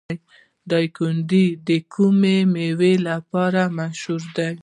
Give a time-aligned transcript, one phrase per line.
[0.69, 4.51] دایکنډي د کومې میوې لپاره مشهور دی؟